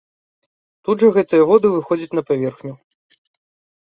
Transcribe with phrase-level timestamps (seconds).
[0.87, 2.73] Тут жа гэтыя воды выходзяць на паверхню!